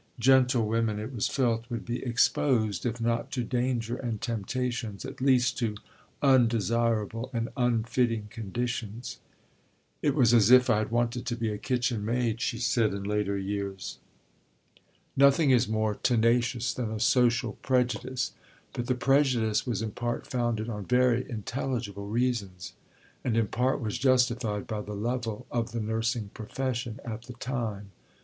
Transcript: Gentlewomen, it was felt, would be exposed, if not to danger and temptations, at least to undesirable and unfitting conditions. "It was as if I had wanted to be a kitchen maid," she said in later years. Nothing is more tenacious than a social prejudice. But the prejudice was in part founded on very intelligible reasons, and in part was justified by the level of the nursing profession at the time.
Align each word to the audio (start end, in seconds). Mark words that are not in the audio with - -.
Gentlewomen, 0.17 0.97
it 0.97 1.13
was 1.13 1.27
felt, 1.27 1.65
would 1.69 1.85
be 1.85 2.01
exposed, 2.03 2.87
if 2.87 2.99
not 2.99 3.29
to 3.33 3.43
danger 3.43 3.95
and 3.97 4.19
temptations, 4.19 5.05
at 5.05 5.21
least 5.21 5.59
to 5.59 5.75
undesirable 6.23 7.29
and 7.33 7.49
unfitting 7.55 8.25
conditions. 8.31 9.19
"It 10.01 10.15
was 10.15 10.33
as 10.33 10.49
if 10.49 10.71
I 10.71 10.79
had 10.79 10.89
wanted 10.89 11.27
to 11.27 11.35
be 11.35 11.51
a 11.51 11.59
kitchen 11.59 12.03
maid," 12.03 12.41
she 12.41 12.57
said 12.57 12.95
in 12.95 13.03
later 13.03 13.37
years. 13.37 13.99
Nothing 15.15 15.51
is 15.51 15.67
more 15.67 15.93
tenacious 15.93 16.73
than 16.73 16.89
a 16.89 16.99
social 16.99 17.53
prejudice. 17.61 18.31
But 18.73 18.87
the 18.87 18.95
prejudice 18.95 19.67
was 19.67 19.83
in 19.83 19.91
part 19.91 20.25
founded 20.25 20.67
on 20.67 20.87
very 20.87 21.29
intelligible 21.29 22.07
reasons, 22.07 22.73
and 23.23 23.37
in 23.37 23.49
part 23.49 23.79
was 23.79 23.99
justified 23.99 24.65
by 24.65 24.81
the 24.81 24.95
level 24.95 25.45
of 25.51 25.73
the 25.73 25.79
nursing 25.79 26.29
profession 26.33 26.99
at 27.05 27.25
the 27.25 27.33
time. 27.33 27.91